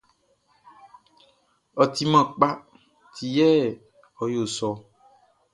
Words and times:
Ɔ 1.81 1.83
timan 1.93 2.25
kpa 2.35 2.49
ti 3.13 3.25
yɛ 3.37 3.49
ɔ 4.21 4.23
yo 4.33 4.43
sɔ 4.55 4.67
ɔ. 4.73 4.75